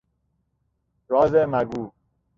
راز 1.09 1.33
مگو 1.35 1.91